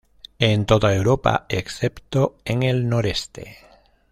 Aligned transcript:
En 0.39 0.65
toda 0.65 0.95
Europa, 0.95 1.45
excepto 1.47 2.35
en 2.43 2.63
el 2.63 2.89
noreste. 2.89 3.59